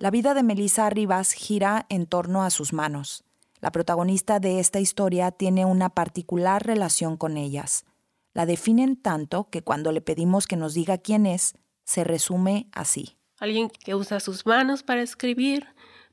[0.00, 3.22] La vida de Melissa Rivas gira en torno a sus manos.
[3.60, 7.84] La protagonista de esta historia tiene una particular relación con ellas.
[8.32, 11.52] La definen tanto que cuando le pedimos que nos diga quién es,
[11.84, 13.18] se resume así.
[13.40, 15.66] Alguien que usa sus manos para escribir,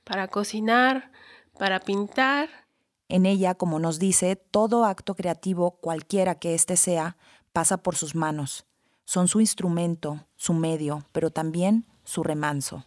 [0.03, 1.13] para cocinar,
[1.57, 2.49] para pintar.
[3.07, 7.15] En ella, como nos dice, todo acto creativo, cualquiera que éste sea,
[7.53, 8.65] pasa por sus manos.
[9.05, 12.83] Son su instrumento, su medio, pero también su remanso.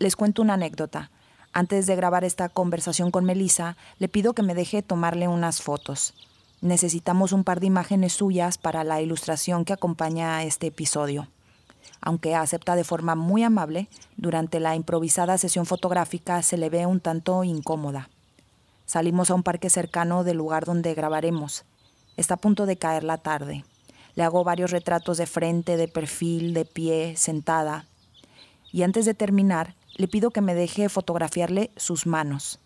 [0.00, 1.10] Les cuento una anécdota.
[1.52, 6.14] Antes de grabar esta conversación con Melissa, le pido que me deje tomarle unas fotos.
[6.62, 11.28] Necesitamos un par de imágenes suyas para la ilustración que acompaña a este episodio.
[12.00, 17.00] Aunque acepta de forma muy amable, durante la improvisada sesión fotográfica se le ve un
[17.00, 18.08] tanto incómoda.
[18.86, 21.66] Salimos a un parque cercano del lugar donde grabaremos.
[22.16, 23.66] Está a punto de caer la tarde.
[24.14, 27.84] Le hago varios retratos de frente, de perfil, de pie, sentada.
[28.72, 32.58] Y antes de terminar, le pido que me deje fotografiarle sus manos.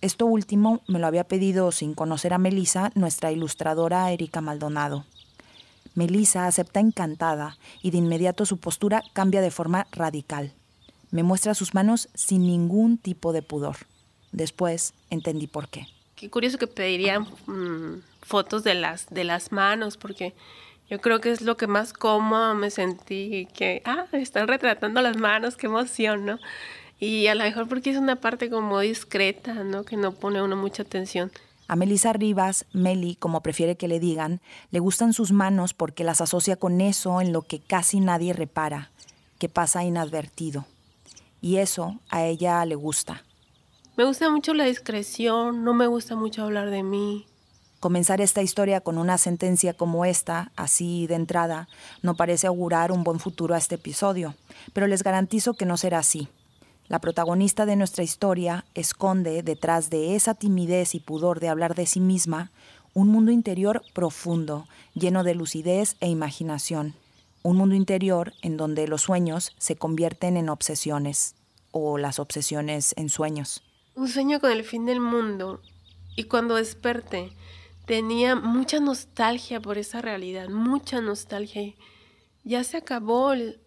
[0.00, 5.04] Esto último me lo había pedido sin conocer a Melissa, nuestra ilustradora Erika Maldonado.
[5.94, 10.54] Melissa acepta encantada y de inmediato su postura cambia de forma radical.
[11.10, 13.76] Me muestra sus manos sin ningún tipo de pudor.
[14.32, 15.88] Después entendí por qué.
[16.16, 20.34] Qué curioso que pedirían mm, fotos de las, de las manos, porque
[20.90, 25.16] yo creo que es lo que más cómodo me sentí, que, ah, están retratando las
[25.16, 26.38] manos, qué emoción, ¿no?
[26.98, 29.84] Y a lo mejor porque es una parte como discreta, ¿no?
[29.84, 31.30] Que no pone uno mucha atención.
[31.68, 36.22] A Melissa Rivas, Meli, como prefiere que le digan, le gustan sus manos porque las
[36.22, 38.90] asocia con eso en lo que casi nadie repara,
[39.38, 40.64] que pasa inadvertido.
[41.42, 43.22] Y eso a ella le gusta.
[43.96, 47.26] Me gusta mucho la discreción, no me gusta mucho hablar de mí.
[47.80, 51.68] Comenzar esta historia con una sentencia como esta, así de entrada,
[52.02, 54.34] no parece augurar un buen futuro a este episodio,
[54.72, 56.28] pero les garantizo que no será así.
[56.88, 61.86] La protagonista de nuestra historia esconde detrás de esa timidez y pudor de hablar de
[61.86, 62.50] sí misma
[62.94, 66.94] un mundo interior profundo, lleno de lucidez e imaginación.
[67.44, 71.36] Un mundo interior en donde los sueños se convierten en obsesiones
[71.70, 73.62] o las obsesiones en sueños.
[73.94, 75.60] Un sueño con el fin del mundo
[76.16, 77.30] y cuando desperté
[77.88, 81.74] tenía mucha nostalgia por esa realidad, mucha nostalgia.
[82.44, 83.58] Ya se acabó el,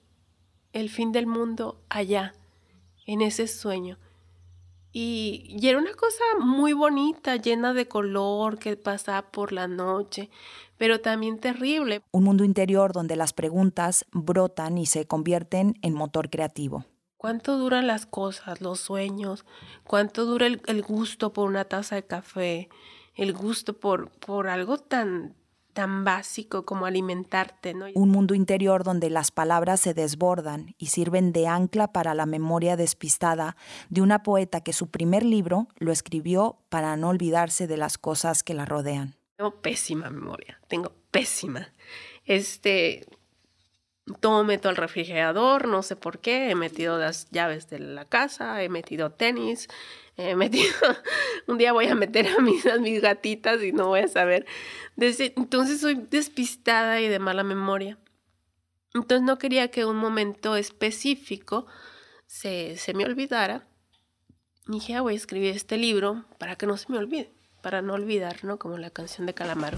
[0.89, 2.35] fin del mundo allá,
[3.07, 3.97] en ese sueño.
[4.93, 10.29] Y, y, era una cosa muy bonita, llena de color, que pasaba por la noche,
[10.77, 12.03] pero también terrible.
[12.11, 16.85] Un mundo interior donde las preguntas brotan y se convierten en motor creativo.
[17.17, 19.45] ¿Cuánto duran las cosas, los sueños?
[19.83, 22.69] ¿Cuánto dura el, el gusto por una taza de café?
[23.21, 25.35] El gusto por, por algo tan,
[25.73, 27.75] tan básico como alimentarte.
[27.75, 27.85] ¿no?
[27.93, 32.75] Un mundo interior donde las palabras se desbordan y sirven de ancla para la memoria
[32.75, 33.55] despistada
[33.89, 38.41] de una poeta que su primer libro lo escribió para no olvidarse de las cosas
[38.41, 39.15] que la rodean.
[39.38, 41.71] Tengo pésima memoria, tengo pésima.
[42.25, 43.05] Este,
[44.19, 48.61] todo meto al refrigerador, no sé por qué, he metido las llaves de la casa,
[48.63, 49.67] he metido tenis,
[50.17, 50.73] he metido,
[51.47, 54.45] un día voy a meter a mis, mis gatitas y no voy a saber.
[54.97, 57.97] Entonces soy despistada y de mala memoria.
[58.94, 61.66] Entonces no quería que un momento específico
[62.27, 63.67] se, se me olvidara.
[64.67, 67.81] Y dije, ah, voy a escribir este libro para que no se me olvide, para
[67.81, 68.59] no olvidar, ¿no?
[68.59, 69.77] Como la canción de Calamaro.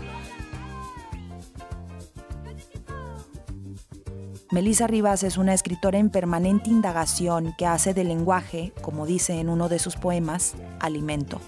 [4.53, 9.49] Melissa Rivas es una escritora en permanente indagación que hace del lenguaje, como dice en
[9.49, 11.41] uno de sus poemas, alimento.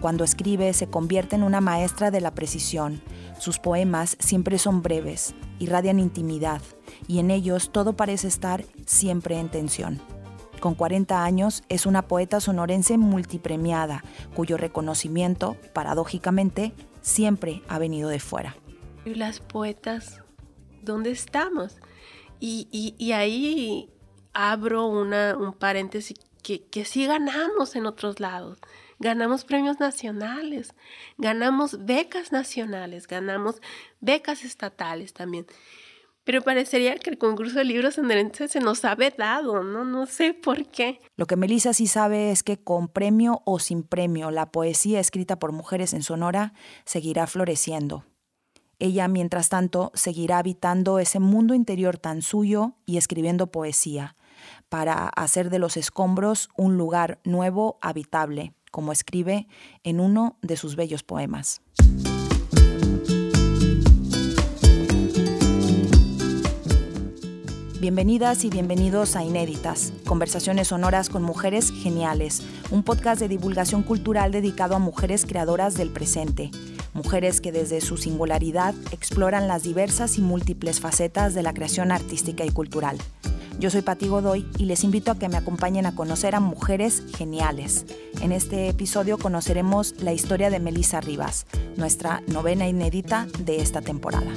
[0.00, 3.02] Cuando escribe se convierte en una maestra de la precisión.
[3.40, 6.62] Sus poemas siempre son breves, irradian intimidad,
[7.08, 10.00] y en ellos todo parece estar siempre en tensión.
[10.60, 14.04] Con 40 años es una poeta sonorense multipremiada,
[14.36, 18.54] cuyo reconocimiento, paradójicamente, siempre ha venido de fuera.
[19.04, 20.22] ¿Y las poetas?
[20.82, 21.80] ¿Dónde estamos?
[22.40, 23.90] Y, ahí
[24.32, 28.58] abro una, un paréntesis que, que sí ganamos en otros lados.
[29.00, 30.74] Ganamos premios nacionales,
[31.18, 33.60] ganamos becas nacionales, ganamos
[34.00, 35.46] becas estatales también.
[36.28, 39.86] Pero parecería que el concurso de libros sonorenses se nos ha dado, ¿no?
[39.86, 41.00] No sé por qué.
[41.16, 45.38] Lo que Melissa sí sabe es que con premio o sin premio, la poesía escrita
[45.38, 46.52] por mujeres en Sonora
[46.84, 48.04] seguirá floreciendo.
[48.80, 54.14] Ella, mientras tanto, seguirá habitando ese mundo interior tan suyo y escribiendo poesía,
[54.68, 59.48] para hacer de los escombros un lugar nuevo, habitable, como escribe
[59.82, 61.60] en uno de sus bellos poemas.
[67.80, 74.30] Bienvenidas y bienvenidos a Inéditas, conversaciones sonoras con mujeres geniales, un podcast de divulgación cultural
[74.30, 76.50] dedicado a mujeres creadoras del presente,
[76.98, 82.44] mujeres que desde su singularidad exploran las diversas y múltiples facetas de la creación artística
[82.44, 82.98] y cultural.
[83.60, 87.04] Yo soy Pati Godoy y les invito a que me acompañen a conocer a mujeres
[87.16, 87.86] geniales.
[88.20, 91.46] En este episodio conoceremos la historia de Melissa Rivas,
[91.76, 94.32] nuestra novena inédita de esta temporada.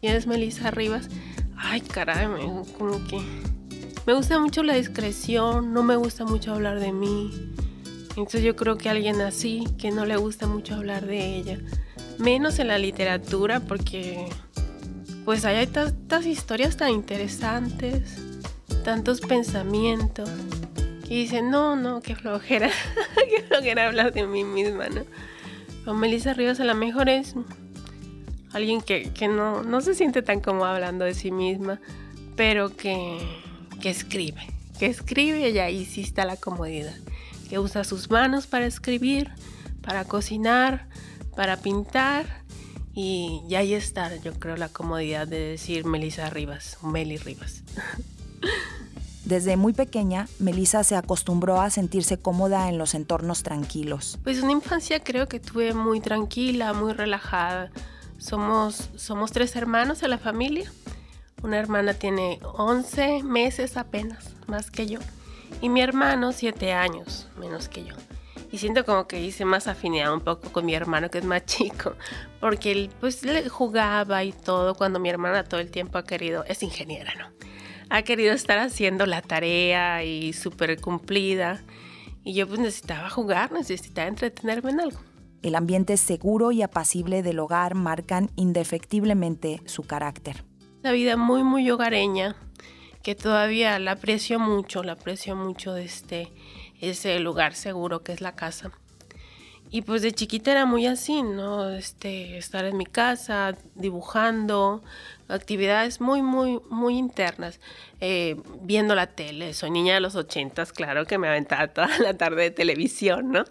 [0.00, 1.10] ¿Quién es Melissa Rivas?
[1.54, 2.26] Ay, caray,
[2.78, 3.20] como que
[4.06, 7.49] me gusta mucho la discreción, no me gusta mucho hablar de mí.
[8.10, 11.58] Entonces yo creo que alguien así, que no le gusta mucho hablar de ella,
[12.18, 14.28] menos en la literatura, porque
[15.24, 18.18] pues hay tantas historias tan interesantes,
[18.84, 20.28] tantos pensamientos,
[21.06, 22.70] que dicen, no, no, qué flojera,
[23.28, 25.02] qué flojera hablar de mí misma, ¿no?
[25.80, 27.34] Pero Melissa Rivas a lo mejor es
[28.52, 31.80] alguien que, no, no, se siente tan como hablando de sí misma,
[32.36, 33.18] pero que,
[33.80, 34.46] que escribe,
[34.78, 36.94] que escribe y ahí sí está la comodidad,
[37.50, 39.32] que usa sus manos para escribir,
[39.82, 40.86] para cocinar,
[41.34, 42.44] para pintar
[42.94, 47.64] y, ya ahí está, yo creo, la comodidad de decir Melissa Rivas, Meli Rivas.
[49.24, 54.18] Desde muy pequeña, Melissa se acostumbró a sentirse cómoda en los entornos tranquilos.
[54.22, 57.72] Pues una infancia creo que tuve muy tranquila, muy relajada.
[58.18, 60.70] Somos, somos tres hermanos en la familia.
[61.42, 65.00] Una hermana tiene 11 meses apenas, más que yo.
[65.60, 67.94] Y mi hermano 7 años, menos que yo.
[68.52, 71.44] Y siento como que hice más afinidad un poco con mi hermano que es más
[71.46, 71.94] chico.
[72.40, 76.44] Porque él pues le jugaba y todo cuando mi hermana todo el tiempo ha querido,
[76.44, 77.26] es ingeniera, ¿no?
[77.90, 81.60] Ha querido estar haciendo la tarea y súper cumplida.
[82.24, 85.00] Y yo pues necesitaba jugar, necesitaba entretenerme en algo.
[85.42, 90.44] El ambiente seguro y apacible del hogar marcan indefectiblemente su carácter.
[90.82, 92.36] La vida muy, muy hogareña,
[93.02, 96.32] que todavía la aprecio mucho, la aprecio mucho de este,
[96.80, 98.70] ese lugar seguro que es la casa.
[99.72, 101.70] Y pues de chiquita era muy así, ¿no?
[101.70, 104.82] Este, estar en mi casa, dibujando,
[105.28, 107.60] actividades muy, muy, muy internas,
[108.00, 109.54] eh, viendo la tele.
[109.54, 113.44] Soy niña de los ochentas, claro que me aventaba toda la tarde de televisión, ¿no?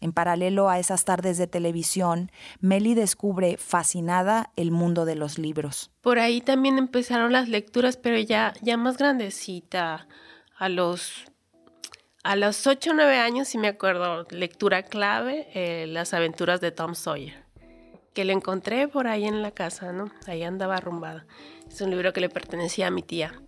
[0.00, 2.30] En paralelo a esas tardes de televisión,
[2.60, 5.90] Meli descubre fascinada el mundo de los libros.
[6.00, 10.06] Por ahí también empezaron las lecturas, pero ya, ya más grandecita,
[10.56, 11.26] a los
[12.22, 16.70] a los 8 o 9 años, si me acuerdo, lectura clave, eh, Las aventuras de
[16.70, 17.44] Tom Sawyer,
[18.12, 20.10] que le encontré por ahí en la casa, ¿no?
[20.26, 21.24] Ahí andaba arrumbada.
[21.66, 23.40] Es un libro que le pertenecía a mi tía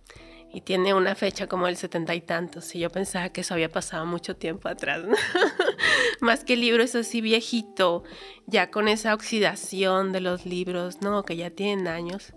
[0.53, 3.69] y tiene una fecha como el setenta y tantos y yo pensaba que eso había
[3.69, 5.03] pasado mucho tiempo atrás.
[6.21, 8.03] Más que el libro es así viejito,
[8.45, 12.33] ya con esa oxidación de los libros, no, que ya tienen años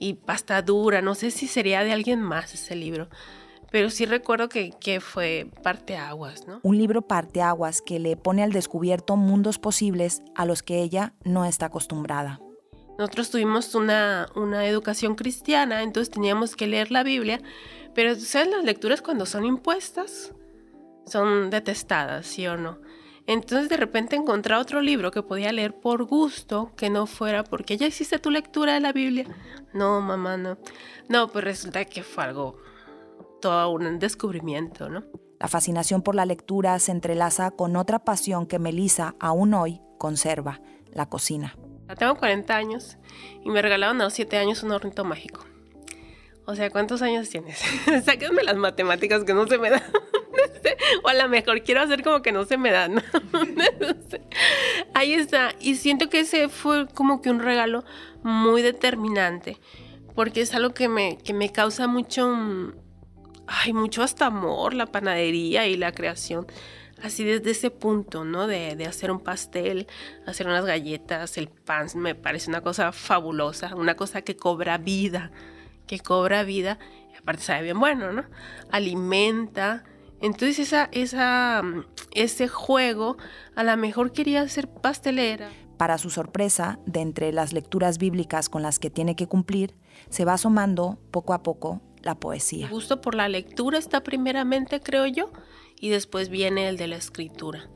[0.00, 3.08] y pasta dura, no sé si sería de alguien más ese libro.
[3.70, 6.58] Pero sí recuerdo que, que fue parteaguas, ¿no?
[6.64, 11.44] Un libro parteaguas que le pone al descubierto mundos posibles a los que ella no
[11.44, 12.40] está acostumbrada.
[13.00, 14.26] Nosotros tuvimos una,
[14.66, 17.40] educación cristiana, entonces teníamos que leer la Biblia,
[17.94, 20.34] pero ¿sabes las lecturas cuando son impuestas?
[21.06, 22.78] Son detestadas, ¿sí o no?
[23.26, 27.78] Entonces de repente encontré otro libro que podía leer por gusto, que no fuera porque
[27.78, 29.24] ya hiciste tu lectura de la Biblia.
[29.72, 30.58] No, mamá, no.
[31.08, 32.58] No, pues resulta que fue algo,
[33.40, 35.04] todo un descubrimiento, ¿no?
[35.38, 40.60] La fascinación por la lectura se entrelaza con otra pasión que Melissa aún hoy conserva,
[40.92, 41.56] la cocina.
[41.96, 42.96] Tengo 40 años
[43.44, 45.44] y me regalaron a los 7 años un hornito mágico.
[46.46, 47.58] O sea, ¿cuántos años tienes?
[48.04, 49.82] Sáquenme las matemáticas que no se me dan.
[51.04, 53.02] o a lo mejor quiero hacer como que no se me dan.
[54.94, 55.54] Ahí está.
[55.60, 57.84] Y siento que ese fue como que un regalo
[58.22, 59.58] muy determinante.
[60.14, 62.28] Porque es algo que me, que me causa mucho.
[63.46, 66.46] Ay, mucho hasta amor, la panadería y la creación
[67.02, 68.46] así desde ese punto, ¿no?
[68.46, 69.86] De, hacer un pastel,
[70.26, 75.30] hacer unas galletas, el pan, me parece una cosa fabulosa, una cosa que cobra vida,
[75.86, 76.78] que cobra vida,
[77.12, 78.24] y aparte sabe bien bueno, ¿no?
[78.70, 79.84] Alimenta.
[80.20, 81.62] Entonces esa, esa,
[82.12, 83.16] ese juego
[83.54, 85.48] a lo mejor quería ser pastelera.
[85.78, 89.74] Para su sorpresa, de entre las lecturas bíblicas con las que tiene que cumplir,
[90.10, 92.66] se va asomando poco a poco la poesía.
[92.66, 95.30] El gusto por la lectura está primeramente, creo yo,
[95.80, 97.68] y después viene el de la escritura.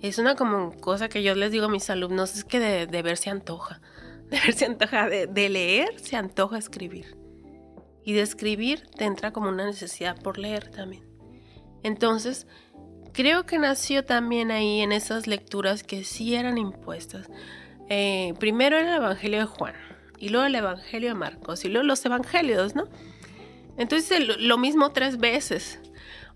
[0.00, 3.16] Es una como cosa que yo les digo a mis alumnos, es que de, ver
[3.16, 3.80] se antoja.
[4.30, 7.16] De ver se antoja, de, de leer se antoja escribir.
[8.04, 11.02] Y de escribir te entra como una necesidad por leer también.
[11.82, 12.46] Entonces,
[13.12, 17.28] creo que nació también ahí en esas lecturas que sí eran impuestas.
[17.88, 19.74] Eh, primero el Evangelio de Juan.
[20.18, 22.84] y luego el Evangelio de Marcos, y luego los Evangelios, ¿no?
[23.78, 25.80] Entonces lo mismo tres veces.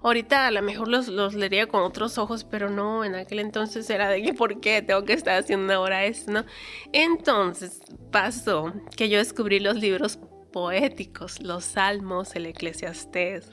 [0.03, 3.89] Ahorita a lo mejor los, los leería con otros ojos, pero no, en aquel entonces
[3.89, 6.45] era de que por qué tengo que estar haciendo ahora esto, ¿no?
[6.93, 7.81] Entonces
[8.11, 10.19] pasó que yo descubrí los libros
[10.53, 13.51] poéticos, los salmos, el eclesiastés,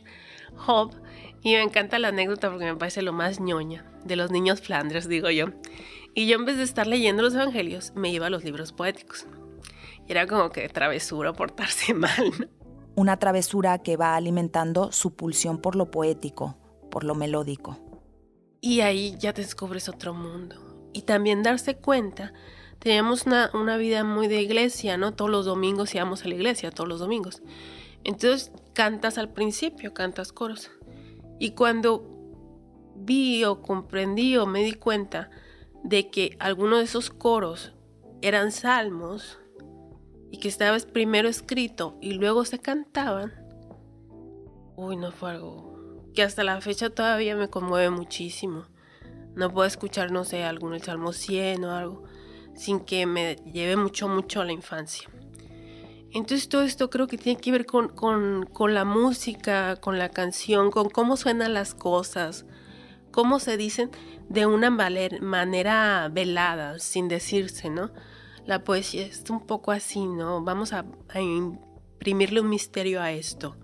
[0.55, 0.93] Job,
[1.41, 5.07] y me encanta la anécdota porque me parece lo más ñoña de los niños Flanders,
[5.07, 5.47] digo yo.
[6.13, 9.27] Y yo en vez de estar leyendo los evangelios, me iba a los libros poéticos.
[10.07, 12.49] Y era como que travesura portarse mal.
[12.99, 16.57] Una travesura que va alimentando su pulsión por lo poético,
[16.91, 17.79] por lo melódico.
[18.59, 20.57] Y ahí ya descubres otro mundo.
[20.91, 22.33] Y también darse cuenta,
[22.77, 25.13] teníamos una, una vida muy de iglesia, ¿no?
[25.13, 27.41] Todos los domingos íbamos a la iglesia, todos los domingos.
[28.03, 30.69] Entonces cantas al principio, cantas coros.
[31.39, 32.03] Y cuando
[32.97, 35.29] vi o comprendí o me di cuenta
[35.85, 37.71] de que algunos de esos coros
[38.21, 39.39] eran salmos,
[40.31, 43.33] y que estaba primero escrito y luego se cantaban,
[44.75, 45.69] uy, no fue algo
[46.13, 48.65] que hasta la fecha todavía me conmueve muchísimo.
[49.35, 52.03] No puedo escuchar, no sé, algún el Salmo 100 o algo,
[52.55, 55.09] sin que me lleve mucho, mucho a la infancia.
[56.11, 60.09] Entonces todo esto creo que tiene que ver con, con, con la música, con la
[60.09, 62.45] canción, con cómo suenan las cosas,
[63.11, 63.91] cómo se dicen
[64.27, 67.91] de una manera velada, sin decirse, ¿no?
[68.49, 70.43] La poesía es un poco así, ¿no?
[70.43, 73.55] Vamos a, imprimirle un misterio a esto.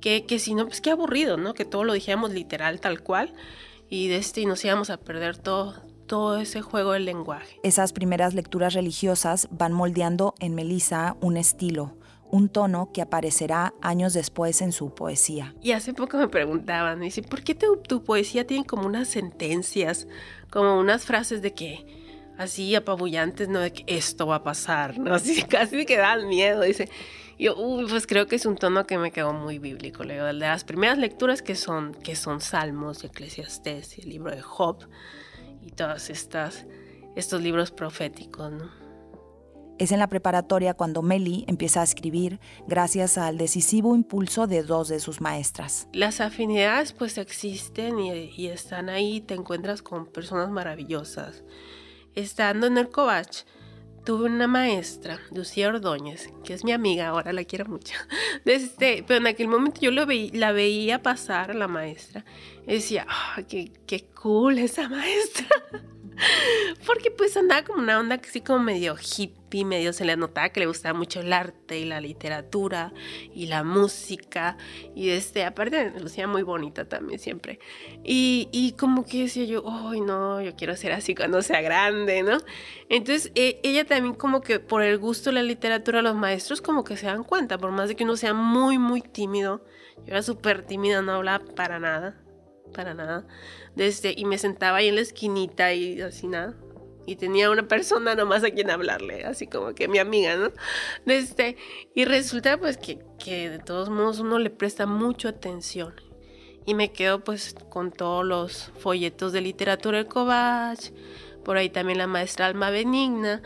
[0.00, 1.52] Que, que, si no, pues qué aburrido, ¿no?
[1.52, 3.34] Que todo lo dijéramos literal, tal cual,
[3.90, 5.74] y de este y nos íbamos a perder todo,
[6.06, 7.60] todo ese juego del lenguaje.
[7.62, 11.98] Esas primeras lecturas religiosas van moldeando en Melissa un estilo,
[12.30, 15.54] un tono que aparecerá años después en su poesía.
[15.60, 20.08] Y hace poco me preguntaban, dice, ¿por qué tu, tu poesía tiene como unas sentencias,
[20.48, 22.05] como unas frases de que
[22.38, 23.60] así apabullantes, ¿no?
[23.60, 25.14] De que esto va a pasar, ¿no?
[25.16, 26.88] Así casi que dan miedo, dice.
[27.38, 30.32] Yo, uy, pues creo que es un tono que me quedó muy bíblico, le de
[30.32, 34.88] las primeras lecturas que son, que son Salmos, Eclesiastés, el libro de Job
[35.60, 36.66] y todos estas,
[37.14, 38.70] estos libros proféticos, ¿no?
[39.78, 44.88] Es en la preparatoria cuando Meli empieza a escribir gracias al decisivo impulso de dos
[44.88, 45.88] de sus maestras.
[45.92, 51.44] Las afinidades pues existen y, y están ahí, te encuentras con personas maravillosas
[52.16, 53.44] estando en el Covach,
[54.04, 57.94] tuve una maestra, Lucía Ordóñez, que es mi amiga, ahora la quiero mucho.
[58.44, 62.24] Este, pero en aquel momento yo lo la veía pasar la maestra
[62.66, 63.06] y decía,
[63.48, 65.46] qué, qué cool esa maestra.
[66.86, 70.60] Porque pues andaba como una onda así como medio hippie, medio se le notaba que
[70.60, 72.92] le gustaba mucho el arte y la literatura
[73.34, 74.56] y la música.
[74.94, 77.58] Y este, aparte lucía muy bonita también siempre.
[78.04, 82.22] Y, y como que decía yo, ay no, yo quiero ser así cuando sea grande,
[82.22, 82.38] ¿no?
[82.88, 86.84] Entonces e, ella también como que por el gusto de la literatura, los maestros como
[86.84, 89.64] que se dan cuenta, por más de que uno sea muy, muy tímido.
[89.98, 92.22] Yo era súper tímida, no hablaba para nada
[92.72, 93.26] para nada.
[93.74, 96.54] Desde, y me sentaba ahí en la esquinita y así nada.
[97.06, 100.52] Y tenía una persona nomás a quien hablarle, así como que mi amiga, ¿no?
[101.04, 101.56] Desde,
[101.94, 105.94] y resulta pues que, que de todos modos uno le presta mucha atención.
[106.66, 110.90] Y me quedo pues con todos los folletos de literatura del Covach,
[111.44, 113.40] por ahí también la maestra Alma Benigna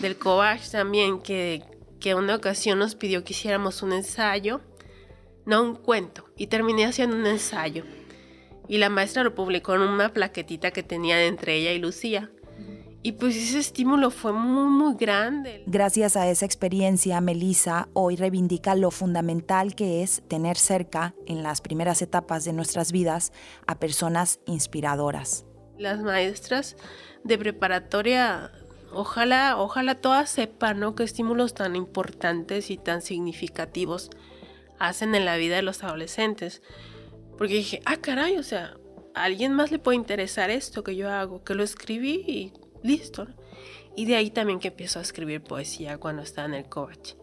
[0.00, 1.62] del Covach también, que,
[2.00, 4.60] que una ocasión nos pidió que hiciéramos un ensayo,
[5.46, 7.84] no un cuento, y terminé haciendo un ensayo
[8.68, 12.30] y la maestra lo publicó en una plaquetita que tenía entre ella y Lucía.
[13.06, 15.62] Y pues ese estímulo fue muy, muy grande.
[15.68, 21.60] Gracias a esa experiencia, Melissa hoy reivindica lo fundamental que es tener cerca, en las
[21.60, 23.32] primeras etapas de nuestras vidas,
[23.68, 25.46] a personas inspiradoras.
[25.78, 26.76] Las maestras
[27.22, 28.50] de preparatoria,
[28.92, 30.96] ojalá, ojalá todas sepan ¿no?
[30.96, 34.10] qué estímulos tan importantes y tan significativos
[34.80, 36.60] hacen en la vida de los adolescentes.
[37.38, 38.74] Porque dije, ah, caray, o sea,
[39.14, 43.26] a alguien más le puede interesar esto que yo hago, que lo escribí y listo.
[43.96, 47.14] Y de ahí también que empiezo a escribir poesía cuando estaba en el coach.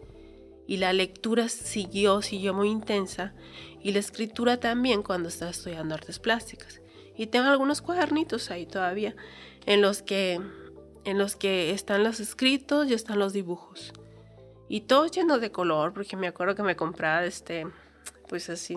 [0.66, 3.34] Y la lectura siguió, siguió muy intensa.
[3.82, 6.80] Y la escritura también cuando estaba estudiando artes plásticas.
[7.16, 9.14] Y tengo algunos cuadernitos ahí todavía
[9.66, 10.40] en los que,
[11.04, 13.92] en los que están los escritos y están los dibujos.
[14.68, 17.66] Y todo lleno de color, porque me acuerdo que me compraba este,
[18.28, 18.76] pues así,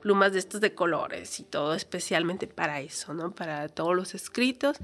[0.00, 3.34] plumas de estos de colores y todo especialmente para eso, ¿no?
[3.34, 4.76] Para todos los escritos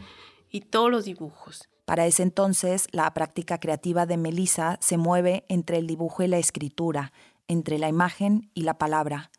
[0.54, 1.68] y todos los dibujos.
[1.84, 6.38] Para ese entonces, la práctica creativa de Melissa se mueve entre el dibujo y la
[6.38, 7.12] escritura,
[7.48, 9.32] entre la imagen y la palabra.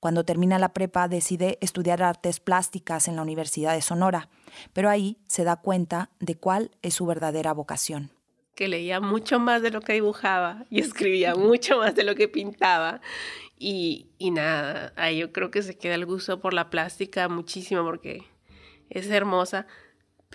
[0.00, 4.28] Cuando termina la prepa decide estudiar artes plásticas en la Universidad de Sonora,
[4.72, 8.10] pero ahí se da cuenta de cuál es su verdadera vocación.
[8.56, 12.26] que leía mucho más de lo que dibujaba y escribía mucho más de lo que
[12.26, 13.00] pintaba.
[13.56, 17.84] Y, y nada, ahí yo creo que se queda el gusto por la plástica muchísimo
[17.84, 18.24] porque
[18.90, 19.66] es hermosa,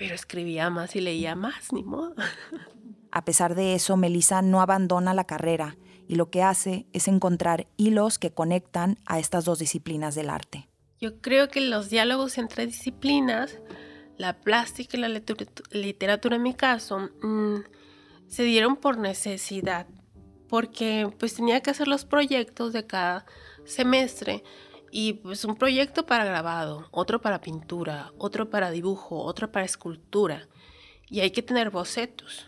[0.02, 2.16] pero escribía más y leía más, ni modo.
[3.12, 5.78] A pesar de eso, Melissa no abandona la carrera
[6.08, 10.68] y lo que hace es encontrar hilos que conectan a estas dos disciplinas del arte.
[11.00, 13.60] Yo creo que los diálogos entre disciplinas,
[14.18, 15.10] la plástica y la
[15.72, 17.58] literatura en mi caso, mm,
[18.28, 19.86] se dieron por necesidad,
[20.50, 23.28] porque pues tenía que hacer los proyectos de cada
[23.66, 24.44] semestre
[24.92, 30.48] y pues un proyecto para grabado, otro para pintura, otro para dibujo, otro para escultura
[31.10, 32.48] y hay que tener bocetos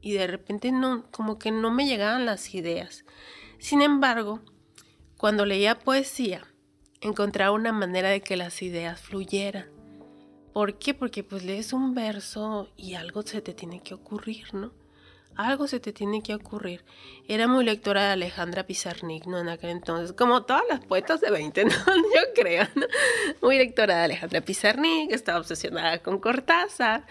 [0.00, 3.04] y de repente no como que no me llegaban las ideas.
[3.58, 4.40] Sin embargo,
[5.16, 6.46] cuando leía poesía,
[7.00, 9.66] encontraba una manera de que las ideas fluyeran.
[10.52, 10.94] ¿Por qué?
[10.94, 14.72] Porque pues lees un verso y algo se te tiene que ocurrir, ¿no?
[15.36, 16.84] Algo se te tiene que ocurrir.
[17.28, 19.38] Era muy lectora de Alejandra Pizarnik, ¿no?
[19.38, 21.70] En aquel entonces, como todas las poetas de 20, ¿no?
[21.70, 22.86] Yo creo, ¿no?
[23.42, 27.06] Muy lectora de Alejandra Pizarnik, estaba obsesionada con Cortázar.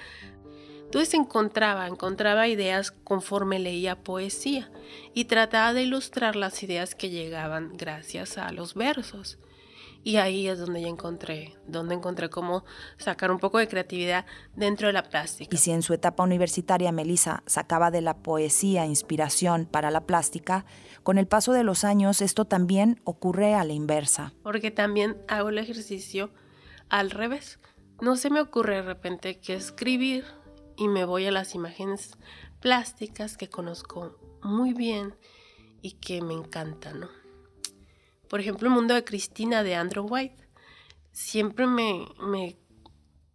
[0.85, 4.71] Entonces encontraba, encontraba ideas conforme leía poesía
[5.13, 9.37] y trataba de ilustrar las ideas que llegaban gracias a los versos.
[10.03, 12.63] Y ahí es donde ya encontré, donde encontré cómo
[12.97, 14.25] sacar un poco de creatividad
[14.55, 15.53] dentro de la plástica.
[15.53, 20.65] Y si en su etapa universitaria Melissa sacaba de la poesía inspiración para la plástica,
[21.03, 24.33] con el paso de los años esto también ocurre a la inversa.
[24.41, 26.31] Porque también hago el ejercicio
[26.87, 27.59] al revés.
[28.01, 30.23] No se me ocurre de repente que escribir
[30.77, 32.17] y me voy a las imágenes
[32.61, 35.15] plásticas que conozco muy bien
[35.81, 37.18] y que me encantan, ¿no?
[38.29, 40.47] Por ejemplo, el mundo de Cristina de Andrew White.
[41.11, 42.07] Siempre me,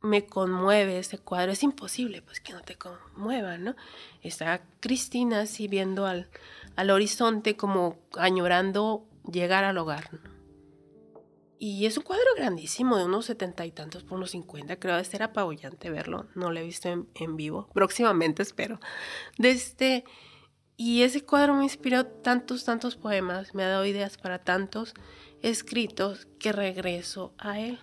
[0.01, 1.53] me, conmueve ese cuadro.
[1.53, 3.75] Es imposible pues que no te conmueva, ¿no?
[4.23, 6.31] Está Cristina así viendo al,
[6.77, 10.11] al horizonte como añorando llegar al hogar,
[11.59, 14.79] Y es un cuadro grandísimo, de unos setenta y tantos por unos cincuenta.
[14.79, 16.29] Creo que ser apabullante verlo.
[16.35, 17.69] No lo he visto en, en vivo.
[17.75, 18.79] Próximamente espero.
[19.39, 20.05] De este
[20.77, 24.95] y ese cuadro me inspiró tantos, tantos poemas, me ha dado ideas para tantos
[25.41, 27.79] escritos que regreso a él.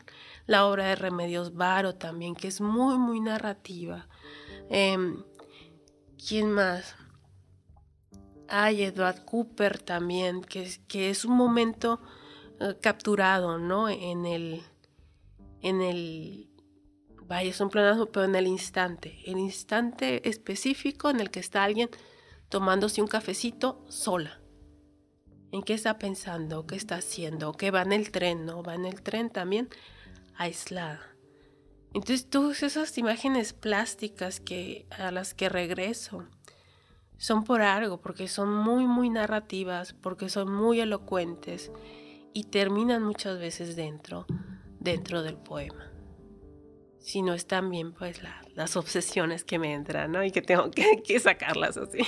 [0.46, 4.08] La obra de Remedios Varo también, que es muy, muy narrativa.
[4.70, 5.24] Em,
[6.28, 6.96] ¿Quién más?
[8.48, 12.02] Hay Edward Cooper también, que es, que es un momento
[12.60, 13.88] eh, capturado, ¿no?
[13.88, 14.62] En el,
[15.62, 16.50] en el,
[17.26, 21.64] vaya, es un planazo, pero en el instante, el instante específico en el que está
[21.64, 21.90] alguien
[22.52, 24.40] tomándose un cafecito sola.
[25.52, 26.68] ¿En qué está pensando?
[26.68, 27.54] ¿Qué está haciendo?
[27.54, 28.46] ¿Qué va en el tren?
[28.46, 28.62] ¿No?
[28.62, 29.70] Va en el tren también
[30.36, 31.02] aislada.
[31.94, 36.26] Entonces todas esas imágenes plásticas que, a las que regreso
[37.18, 41.72] son por algo, porque son muy, muy narrativas, porque son muy elocuentes
[42.34, 44.26] y terminan muchas veces dentro,
[44.80, 45.92] dentro del poema.
[47.00, 48.22] Si no están bien, pues
[48.56, 50.24] las obsesiones que me entran, ¿no?
[50.24, 52.00] Y que tengo que, que sacarlas así.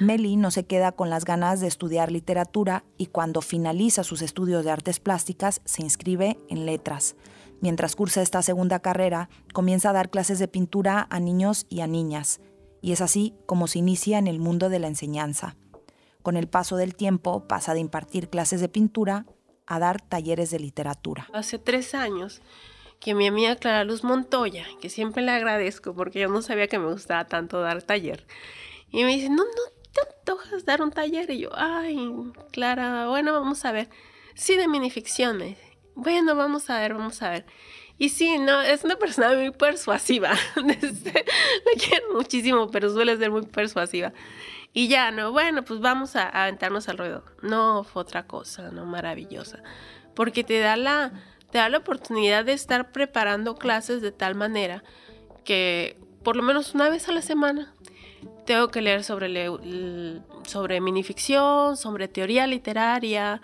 [0.00, 4.64] Meli no se queda con las ganas de estudiar literatura y cuando finaliza sus estudios
[4.64, 7.16] de artes plásticas se inscribe en letras.
[7.60, 11.88] Mientras cursa esta segunda carrera, comienza a dar clases de pintura a niños y a
[11.88, 12.40] niñas,
[12.80, 15.56] y es así como se inicia en el mundo de la enseñanza.
[16.22, 19.26] Con el paso del tiempo pasa de impartir clases de pintura
[19.66, 21.28] a dar talleres de literatura.
[21.32, 22.40] Hace tres años
[23.00, 26.78] que mi amiga Clara Luz Montoya, que siempre le agradezco porque yo no sabía que
[26.78, 28.26] me gustaba tanto dar taller,
[28.90, 31.30] y me dice, no, no ¿te antojas dar un taller?
[31.30, 32.12] Y yo, ay,
[32.52, 33.88] Clara, bueno, vamos a ver.
[34.34, 35.42] Sí, de minificción,
[35.94, 37.46] Bueno, vamos a ver, vamos a ver.
[37.98, 40.30] Y sí, no, es una persona muy persuasiva.
[40.56, 40.74] La
[41.78, 44.12] quiero muchísimo, pero suele ser muy persuasiva.
[44.72, 47.24] Y ya, no, bueno, pues vamos a, aventarnos al ruedo.
[47.42, 49.62] No, fue otra cosa, no, maravillosa.
[50.14, 51.12] Porque te da la,
[51.50, 54.84] te da la oportunidad de estar preparando clases de tal manera
[55.44, 57.72] que por lo menos una vez a la semana
[58.48, 59.50] tengo que leer sobre,
[60.46, 63.42] sobre minificción, sobre teoría literaria.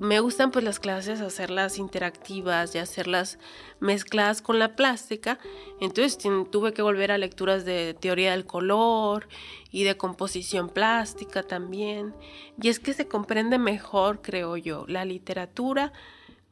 [0.00, 3.38] me gustan pues las clases hacerlas interactivas y hacerlas
[3.78, 5.38] mezcladas con la plástica.
[5.82, 6.16] Entonces
[6.50, 9.28] tuve que volver a lecturas de teoría del color
[9.70, 12.14] y de composición plástica también.
[12.58, 15.92] Y es que se comprende mejor, creo yo, la literatura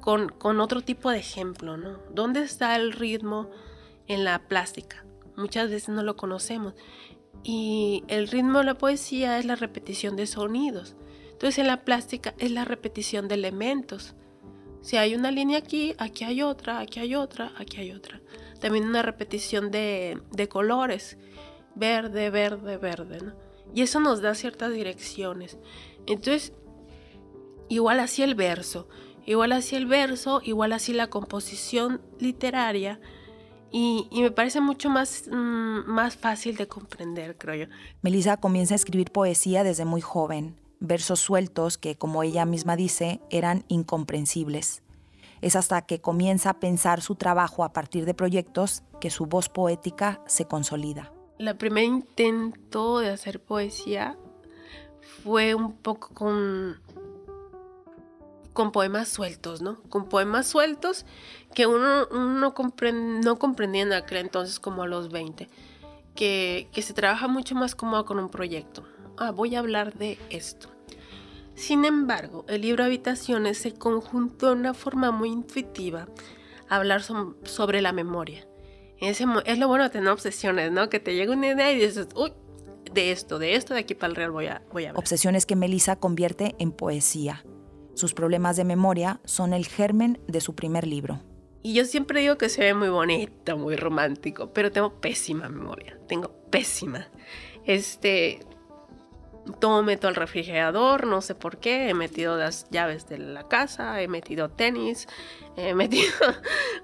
[0.03, 1.97] con, con otro tipo de ejemplo, ¿no?
[2.11, 3.49] ¿Dónde está el ritmo
[4.07, 5.03] en la plástica?
[5.37, 6.75] Muchas veces no lo conocemos.
[7.45, 10.97] Y el ritmo de la poesía es la repetición de sonidos.
[11.31, 14.15] Entonces en la plástica es la repetición de elementos.
[14.81, 18.21] Si hay una línea aquí, aquí hay otra, aquí hay otra, aquí hay otra.
[18.61, 21.19] También una repetición de, colores.
[21.75, 23.35] verde, verde, verde, ¿no?
[23.75, 25.59] Y eso nos da ciertas direcciones.
[26.07, 26.53] Entonces,
[27.69, 28.89] igual así el verso,
[29.27, 33.01] igual así el verso, igual así la composición literaria.
[33.77, 37.75] Y, me parece mucho más, mm, más fácil de comprender, creo yo.
[38.03, 43.21] Melissa comienza a escribir poesía desde muy joven, versos sueltos que, como ella misma dice,
[43.31, 44.85] eran incomprensibles.
[45.41, 49.49] Es hasta que comienza a pensar su trabajo a partir de proyectos que su voz
[49.49, 51.13] poética se consolida.
[51.39, 54.17] La primer intento de hacer poesía
[55.25, 56.81] fue un poco con
[58.55, 59.83] con poemas sueltos, ¿no?
[59.91, 61.05] Con poemas sueltos
[61.55, 65.49] que uno, no comprendía en aquel entonces como a los 20,
[66.15, 68.85] que, que se trabaja mucho más cómodo con un proyecto.
[69.19, 70.71] Ah, voy a hablar de esto.
[71.55, 76.09] Sin embargo, el libro Habitaciones se conjuntó de una forma muy intuitiva
[76.69, 78.47] a hablar sobre la memoria.
[79.01, 80.89] Ese, es lo bueno de tener obsesiones, ¿no?
[80.89, 82.33] Que te llega una idea y dices, uy,
[82.93, 84.93] de esto, de esto, de aquí para el real voy a, voy a.
[84.95, 87.45] Obsesiones que Melissa convierte en poesía.
[87.95, 91.21] Sus problemas de memoria son el germen de su primer libro.
[91.63, 95.99] Y yo siempre digo que se ve muy bonito, muy romántico, pero tengo pésima memoria,
[96.09, 97.09] tengo pésima.
[97.65, 98.41] Este,
[99.61, 104.03] todo meto al refrigerador, no sé por qué, he metido las llaves de la casa,
[104.03, 105.07] he metido tenis,
[105.57, 106.13] he metido,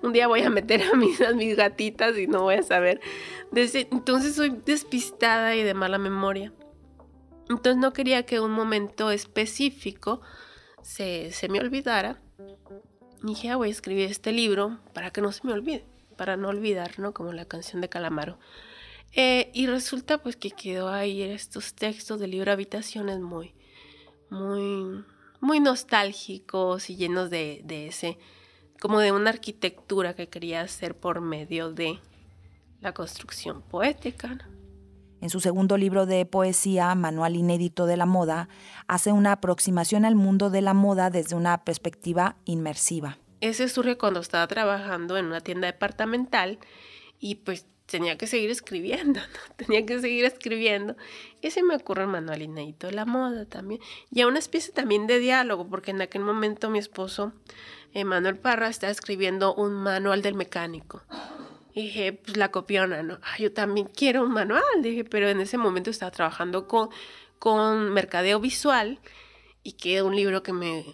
[0.03, 3.01] un día voy a meter a mis, a mis gatitas y no voy a saber.
[3.53, 6.53] entonces soy despistada y de mala memoria.
[7.51, 10.21] Entonces no quería que un momento específico
[10.83, 12.21] se, me olvidara,
[13.23, 15.85] dije, ah, voy a escribir este libro para que no se me olvide,
[16.17, 17.13] para no olvidar, ¿no?
[17.13, 18.39] Como la canción de Calamaro.
[19.13, 23.55] Eh, y resulta pues que quedó ahí estos textos del libro Habitaciones muy,
[24.31, 25.05] muy,
[25.41, 28.19] muy nostálgicos y llenos de, de ese,
[28.81, 31.99] como de una arquitectura que quería hacer por medio de
[32.81, 34.39] la construcción poética.
[35.21, 38.49] En su segundo libro de poesía, Manual Inédito de la Moda,
[38.87, 43.19] hace una aproximación al mundo de la moda desde una perspectiva inmersiva.
[43.41, 46.59] Ese surge cuando estaba trabajando en una tienda departamental
[47.19, 49.55] y pues tenía que seguir escribiendo, ¿no?
[49.57, 50.97] Tenía que seguir escribiendo.
[51.43, 53.81] Y se me ocurre el manual inédito de la moda también.
[54.11, 57.33] Y a una especie también de diálogo, porque en aquel momento mi esposo,
[57.95, 61.03] Manuel Parra, estaba escribiendo un manual del mecánico.
[61.75, 63.19] Y dije, pues la copiona, ¿no?
[63.23, 66.91] Ah, yo también quiero un manual, dije, pero en ese momento estaba trabajando con,
[67.39, 68.99] con mercadeo visual
[69.63, 70.85] y quedó un libro que me,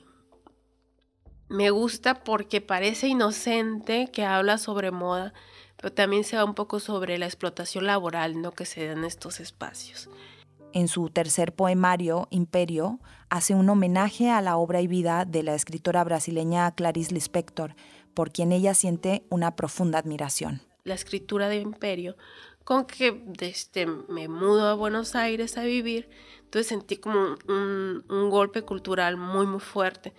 [1.49, 5.33] me gusta porque parece inocente, que habla sobre moda,
[5.77, 8.53] pero también se va un poco sobre la explotación laboral, ¿no?
[8.53, 10.09] Que se da en estos espacios.
[10.73, 15.55] En su tercer poemario, Imperio, hace un homenaje a la obra y vida de la
[15.55, 17.75] escritora brasileña Clarice Lispector,
[18.17, 20.63] por quien ella siente una profunda admiración.
[20.85, 22.17] La escritura de Imperio,
[22.65, 26.09] con que desde este, me mudo a Buenos Aires a vivir,
[26.41, 30.15] entonces sentí como un, golpe cultural muy, muy fuerte,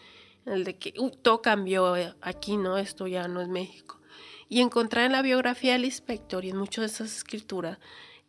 [0.46, 2.78] el de que todo cambió aquí, ¿no?
[2.78, 4.00] Esto ya no es México.
[4.48, 7.80] Y encontrar en la biografía del inspector y en muchas de esas escrituras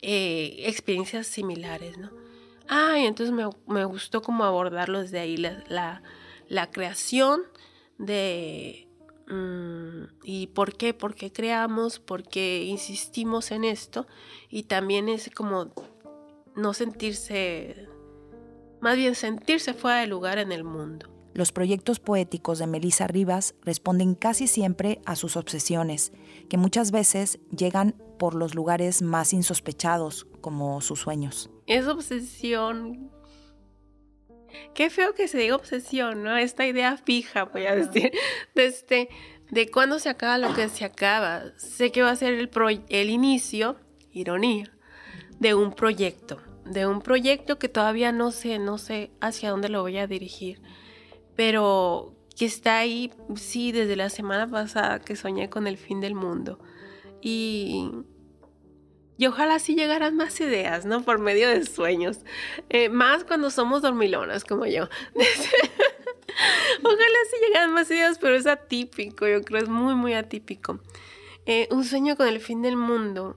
[0.01, 2.11] eh, experiencias similares, ¿no?
[2.69, 6.03] Ah, entonces me, me, gustó como abordarlo desde ahí, la,
[6.49, 7.43] la creación
[7.99, 8.88] de
[10.23, 10.95] ¿Y por qué?
[10.95, 12.01] ¿Por qué creamos?
[12.01, 14.07] ¿Por qué insistimos en esto?
[14.49, 15.73] Y también es como
[16.57, 17.89] no sentirse,
[18.81, 21.09] más bien sentirse fuera de lugar en el mundo.
[21.35, 26.13] Los proyectos poéticos de Melissa Rivas responden casi siempre a sus obsesiones,
[26.49, 31.51] que muchas veces llegan por los lugares más insospechados, como sus sueños.
[31.67, 33.11] Es obsesión
[34.75, 36.37] Qué feo que se diga obsesión, ¿no?
[36.37, 38.13] Esta idea fija, voy a decir,
[38.55, 39.09] de, este,
[39.51, 41.45] de cuándo se acaba lo que se acaba.
[41.57, 42.51] Sé que va a ser el,
[42.89, 43.77] el inicio,
[44.13, 44.73] ironía,
[45.39, 49.83] de un proyecto, de un proyecto que todavía no sé, no sé hacia dónde lo
[49.83, 50.61] voy a dirigir,
[51.35, 56.15] pero que está ahí, sí, desde la semana pasada que soñé con el fin del
[56.15, 56.61] mundo.
[57.21, 57.91] Y
[59.19, 61.03] y ojalá sí llegaran más ideas, ¿no?
[61.03, 62.21] Por medio de sueños.
[62.71, 64.85] Eh, más cuando somos dormilonas como yo.
[66.85, 70.79] ojalá sí llegaran más ideas, pero es atípico, yo creo, es muy, muy atípico.
[71.47, 73.37] Eh, un sueño con el fin del mundo.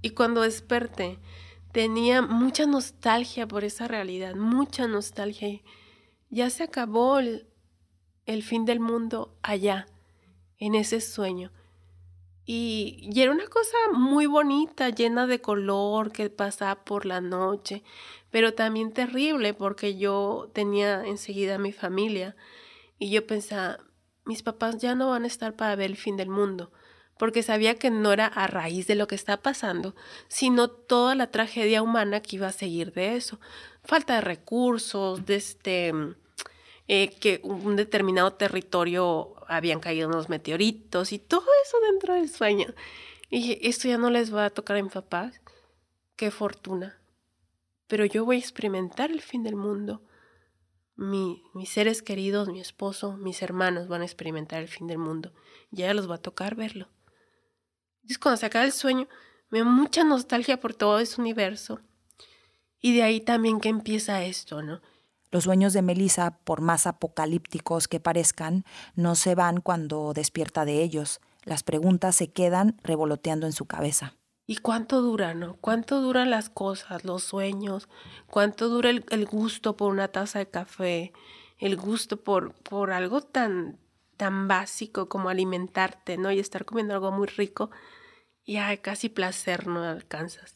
[0.00, 1.18] Y cuando desperté,
[1.72, 5.60] tenía mucha nostalgia por esa realidad, mucha nostalgia.
[6.30, 9.88] Ya se acabó el fin del mundo allá,
[10.56, 11.52] en ese sueño.
[12.50, 17.82] Y, era una cosa muy bonita, llena de color, que pasaba por la noche,
[18.30, 22.36] pero también terrible porque yo tenía enseguida mi familia
[22.98, 23.80] y yo pensaba,
[24.24, 26.72] mis papás ya no van a estar para ver el fin del mundo,
[27.18, 29.94] porque sabía que no era a raíz de lo que está pasando,
[30.28, 33.38] sino toda la tragedia humana que iba a seguir de eso.
[33.84, 35.92] Falta de recursos, de este,
[36.88, 42.74] eh, que un determinado territorio habían caído unos meteoritos y todo eso dentro del sueño.
[43.30, 45.40] Y esto ya no les va a tocar a mis papás.
[46.16, 46.98] Qué fortuna.
[47.86, 50.02] Pero yo voy a experimentar el fin del mundo.
[50.96, 55.32] Mi, mis seres queridos, mi esposo, mis hermanos van a experimentar el fin del mundo.
[55.70, 56.88] Ya los va a tocar verlo.
[57.96, 59.08] Entonces cuando se acaba el sueño,
[59.50, 61.80] me da mucha nostalgia por todo ese universo.
[62.80, 64.80] Y de ahí también que empieza esto, ¿no?
[65.30, 68.64] Los sueños de Melissa, por más apocalípticos que parezcan,
[68.94, 71.20] no se van cuando despierta de ellos.
[71.44, 74.14] Las preguntas se quedan revoloteando en su cabeza.
[74.46, 75.56] ¿Y cuánto dura, no?
[75.60, 77.88] ¿Cuánto duran las cosas, los sueños?
[78.30, 81.12] ¿Cuánto dura el, gusto por una taza de café?
[81.58, 83.78] El gusto por, por algo tan,
[84.16, 86.32] tan básico como alimentarte, ¿no?
[86.32, 87.70] Y estar comiendo algo muy rico
[88.48, 90.54] y ay, casi placer no alcanzas.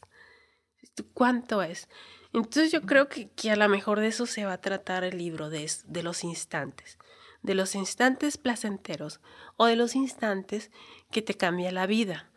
[1.13, 1.87] ¿Cuánto es?
[2.33, 5.17] Entonces yo creo que, que, a lo mejor de eso se va a tratar el
[5.17, 6.97] libro, de, de los instantes,
[7.43, 9.19] de los instantes placenteros
[9.55, 10.71] o de los instantes
[11.11, 12.31] que te cambia la vida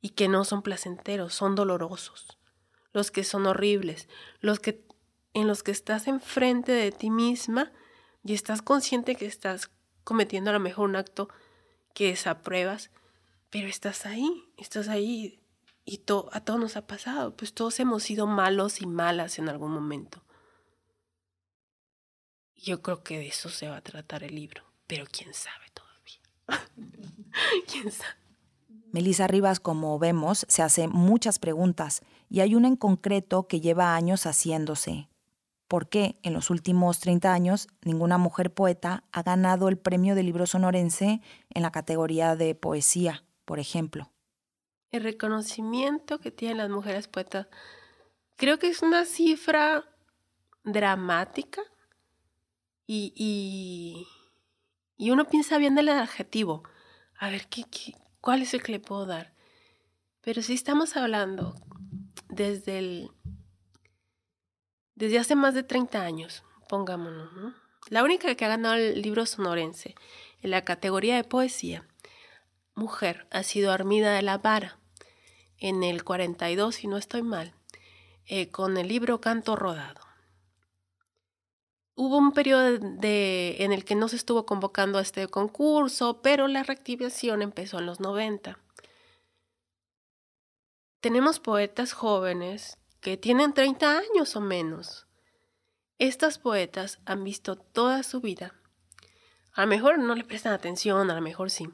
[0.00, 2.38] y que no son placenteros, son dolorosos,
[2.92, 4.08] los que son horribles,
[4.40, 4.84] los que
[5.32, 7.72] en los que estás enfrente de ti misma
[8.24, 9.70] y estás consciente que estás
[10.04, 11.28] cometiendo a lo mejor un acto
[11.94, 12.90] que desapruebas,
[13.48, 15.39] pero estás ahí, estás ahí
[15.84, 19.72] y a todos nos ha pasado, pues todos hemos sido malos y malas en algún
[19.72, 20.22] momento.
[22.54, 26.20] Yo creo que de eso se va a tratar el libro, pero quién sabe todavía.
[27.70, 28.20] ¿Quién sabe?
[28.92, 33.94] Melissa Rivas, como vemos, se hace muchas preguntas y hay una en concreto que lleva
[33.94, 35.08] años haciéndose.
[35.68, 40.26] ¿Por qué en los últimos 30 años ninguna mujer poeta ha ganado el premio del
[40.26, 44.10] libro sonorense en la categoría de poesía, por ejemplo?
[44.90, 47.46] El reconocimiento que tienen las mujeres poetas,
[48.36, 49.84] creo que es una cifra
[50.64, 51.62] dramática
[52.86, 54.06] y, y,
[54.96, 56.64] y uno piensa bien del adjetivo.
[57.18, 59.32] A ver, ¿qué, qué, cuál es el que le puedo dar?
[60.22, 61.54] Pero si estamos hablando
[62.28, 63.10] desde el...
[64.94, 67.54] Desde hace más de 30 años, pongámonos, ¿no?
[67.88, 69.94] La única que ha ganado el libro sonorense
[70.42, 71.88] en la categoría de poesía,
[72.74, 74.79] mujer, ha sido Armida de la Vara
[75.60, 77.54] en el 42, si no estoy mal,
[78.26, 80.00] eh, con el libro Canto Rodado.
[81.94, 86.48] Hubo un periodo de, en el que no se estuvo convocando a este concurso, pero
[86.48, 88.58] la reactivación empezó en los 90.
[91.00, 95.06] Tenemos poetas jóvenes que tienen 30 años o menos.
[95.98, 98.54] Estas poetas han visto toda su vida.
[99.52, 101.68] A lo mejor no le prestan atención, a lo mejor sí,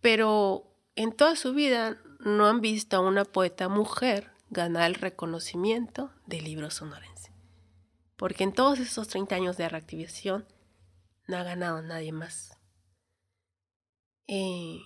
[0.00, 6.10] pero en toda su vida no han visto a una poeta mujer ganar el reconocimiento
[6.26, 7.32] del libro sonorense.
[8.16, 10.46] Porque en todos esos 30 años de reactivación
[11.26, 12.58] no ha ganado nadie más.
[14.26, 14.80] Eh,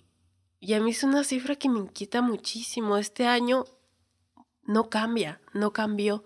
[0.58, 2.96] y a mí es una cifra que me inquieta muchísimo.
[2.96, 3.64] Este año
[4.64, 6.24] no cambia, no cambió.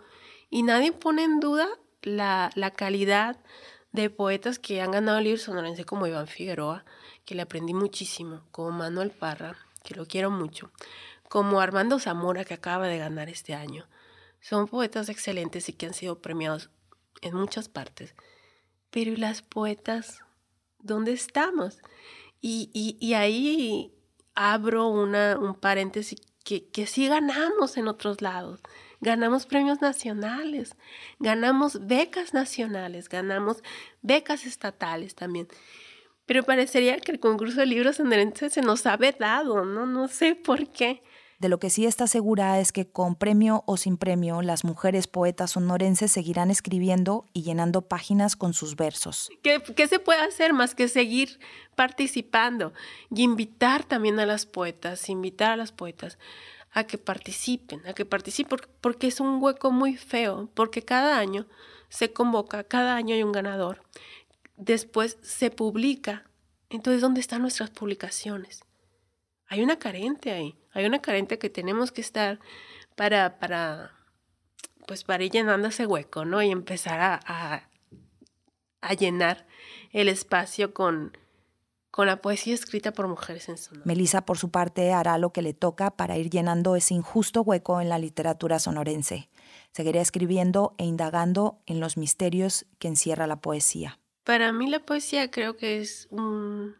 [0.48, 1.68] Y nadie pone en duda
[2.00, 3.38] la, la calidad
[3.92, 6.86] de poetas que han ganado el libro sonorense como Iván Figueroa,
[7.26, 10.70] que le aprendí muchísimo, como Manuel Parra, que lo quiero mucho,
[11.28, 13.86] como Armando Zamora, que acaba de ganar este año.
[14.40, 16.70] Son poetas excelentes y que han sido premiados
[17.20, 18.14] en muchas partes.
[18.90, 20.20] Pero ¿y las poetas?
[20.78, 21.78] ¿Dónde estamos?
[22.40, 23.94] Y, y, ahí
[24.34, 28.60] abro una, un paréntesis que, que sí ganamos en otros lados.
[29.00, 30.74] Ganamos premios nacionales,
[31.20, 33.62] ganamos becas nacionales, ganamos
[34.02, 35.48] becas estatales también.
[36.26, 39.86] Pero parecería que el concurso de libros sonorenses se nos ha vedado, ¿no?
[39.86, 41.02] No sé por qué.
[41.42, 45.08] De lo que sí está segura es que con premio o sin premio, las mujeres
[45.08, 49.28] poetas sonorenses seguirán escribiendo y llenando páginas con sus versos.
[49.42, 51.40] ¿Qué, ¿Qué, se puede hacer más que seguir
[51.74, 52.72] participando
[53.10, 56.16] y invitar también a las poetas, invitar a las poetas
[56.70, 61.46] a que participen, a que participen, porque es un hueco muy feo, porque cada año
[61.88, 63.82] se convoca, cada año hay un ganador
[64.64, 66.24] después se publica.
[66.70, 68.64] Entonces, ¿dónde están nuestras publicaciones?
[69.46, 72.40] Hay una carente ahí, hay una carente que tenemos que estar
[72.96, 73.92] para, para,
[74.86, 76.42] pues para ir llenando ese hueco, ¿no?
[76.42, 77.68] Y empezar a,
[78.80, 79.46] a, llenar
[79.90, 81.16] el espacio con,
[81.90, 83.84] con la poesía escrita por mujeres en Sonora.
[83.84, 87.80] Melissa, por su parte, hará lo que le toca para ir llenando ese injusto hueco
[87.80, 89.28] en la literatura sonorense.
[89.72, 93.98] Seguirá escribiendo e indagando en los misterios que encierra la poesía.
[94.24, 96.76] Para mí la poesía creo que es un,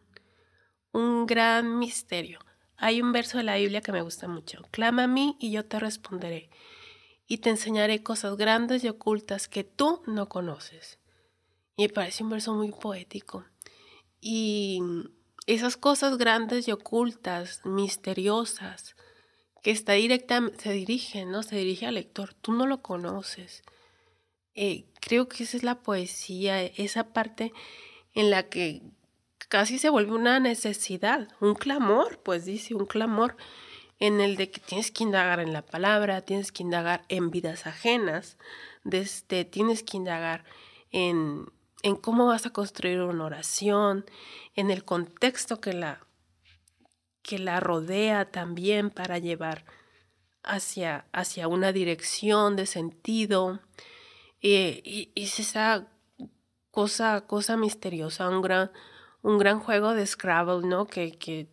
[0.93, 2.39] un gran misterio.
[2.77, 4.61] Hay un verso de la Biblia que me gusta mucho.
[4.71, 6.49] Clama a mí y yo te responderé.
[7.27, 10.99] Y te enseñaré cosas grandes y ocultas que tú no conoces.
[11.75, 13.45] Y me parece un verso muy poético.
[14.19, 14.81] Y
[15.47, 18.95] esas cosas grandes y ocultas, misteriosas,
[19.61, 21.43] que está directamente, se dirige, ¿no?
[21.43, 22.33] Se dirige al lector.
[22.33, 23.63] Tú no lo conoces.
[24.55, 27.51] Eh, creo que esa es la poesía, esa parte
[28.13, 28.81] en la que
[29.49, 33.35] casi se vuelve una necesidad, un clamor, pues dice, un clamor
[33.99, 37.67] en el de que tienes que indagar en la palabra, tienes que indagar en vidas
[37.67, 38.37] ajenas,
[38.83, 40.45] desde, tienes que indagar
[40.91, 41.47] en,
[41.83, 44.05] en cómo vas a construir una oración,
[44.55, 46.05] en el contexto que la,
[47.21, 49.65] que la rodea también para llevar
[50.43, 53.59] hacia, hacia una dirección de sentido.
[54.43, 55.87] Eh, y, es esa
[56.69, 58.71] cosa, cosa misteriosa, un gran,
[59.21, 60.85] un gran juego de Scrabble, ¿no?
[60.85, 61.47] Que, que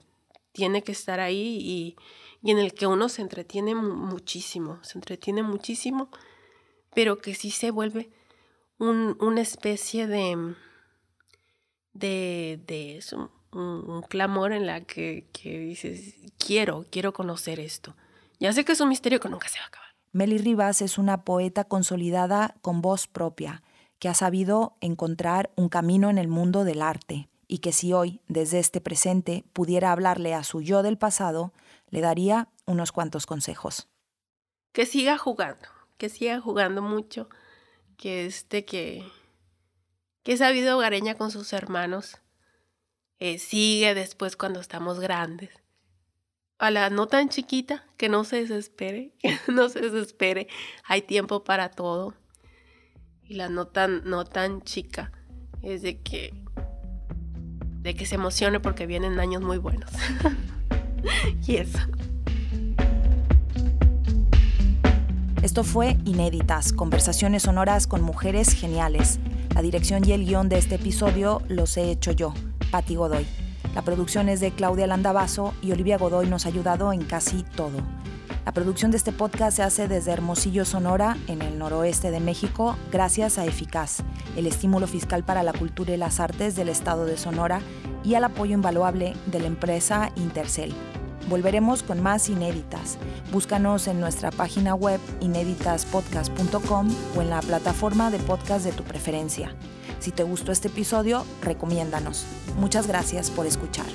[0.52, 1.96] tiene que estar ahí y,
[2.42, 6.10] y, en el que uno se entretiene muchísimo, se entretiene muchísimo,
[6.92, 8.10] pero que sí se vuelve
[8.78, 10.54] un, una especie de,
[11.92, 17.94] de, de eso, un, clamor en la que, que dices, quiero, quiero conocer esto.
[18.40, 19.89] Ya sé que es un misterio que nunca se va a acabar.
[20.12, 23.62] Meli Rivas es una poeta consolidada con voz propia,
[23.98, 28.20] que ha sabido encontrar un camino en el mundo del arte y que si hoy,
[28.28, 31.52] desde este presente, pudiera hablarle a su yo del pasado,
[31.88, 33.88] le daría unos cuantos consejos.
[34.72, 35.68] Que siga jugando,
[35.98, 37.28] que siga jugando mucho,
[37.96, 39.04] que este que
[40.22, 42.18] que ha habido hogareña con sus hermanos,
[43.18, 45.50] eh, sigue después cuando estamos grandes.
[46.60, 49.12] A la no tan chiquita, que no se desespere,
[49.48, 50.46] no se desespere,
[50.84, 52.12] hay tiempo para todo.
[53.24, 55.10] Y la no tan, no tan chica
[55.62, 56.34] es de que
[57.80, 59.90] de que se emocione porque vienen años muy buenos.
[61.46, 61.78] y eso.
[65.40, 69.18] Esto fue Inéditas, conversaciones sonoras con mujeres geniales.
[69.54, 72.34] La dirección y el guion de este episodio los he hecho yo,
[72.70, 73.26] Patti Godoy.
[73.74, 77.78] La producción es de Claudia Landavaso y Olivia Godoy nos ha ayudado en casi todo.
[78.44, 82.76] La producción de este podcast se hace desde Hermosillo, Sonora, en el noroeste de México,
[82.90, 84.02] gracias a Eficaz,
[84.36, 87.60] el estímulo fiscal para la cultura y las artes del estado de Sonora
[88.02, 90.74] y al apoyo invaluable de la empresa Intercel.
[91.28, 92.98] Volveremos con más inéditas.
[93.30, 99.54] Búscanos en nuestra página web inéditaspodcast.com o en la plataforma de podcast de tu preferencia.
[100.00, 102.24] Si te gustó este episodio, recomiéndanos.
[102.56, 103.86] Muchas gracias por escuchar.